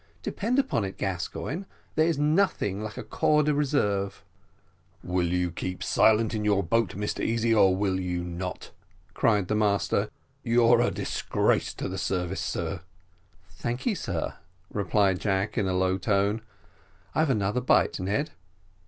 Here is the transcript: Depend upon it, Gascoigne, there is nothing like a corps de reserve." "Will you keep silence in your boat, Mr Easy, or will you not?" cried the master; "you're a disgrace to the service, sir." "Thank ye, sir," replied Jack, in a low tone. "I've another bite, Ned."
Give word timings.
Depend 0.23 0.57
upon 0.57 0.83
it, 0.83 0.97
Gascoigne, 0.97 1.65
there 1.93 2.07
is 2.07 2.17
nothing 2.17 2.81
like 2.81 2.97
a 2.97 3.03
corps 3.03 3.43
de 3.43 3.53
reserve." 3.53 4.23
"Will 5.03 5.27
you 5.27 5.51
keep 5.51 5.83
silence 5.83 6.33
in 6.33 6.43
your 6.43 6.63
boat, 6.63 6.95
Mr 6.95 7.23
Easy, 7.23 7.53
or 7.53 7.75
will 7.75 7.99
you 7.99 8.23
not?" 8.23 8.71
cried 9.13 9.47
the 9.47 9.53
master; 9.53 10.09
"you're 10.43 10.81
a 10.81 10.89
disgrace 10.89 11.71
to 11.75 11.87
the 11.87 11.99
service, 11.99 12.41
sir." 12.41 12.81
"Thank 13.47 13.85
ye, 13.85 13.93
sir," 13.93 14.37
replied 14.73 15.19
Jack, 15.19 15.55
in 15.55 15.67
a 15.67 15.73
low 15.77 15.99
tone. 15.99 16.41
"I've 17.13 17.29
another 17.29 17.61
bite, 17.61 17.99
Ned." 17.99 18.31